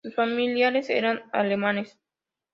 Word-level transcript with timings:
Sus 0.03 0.15
familiares 0.15 0.89
eran 0.89 1.21
alemanes. 1.31 1.95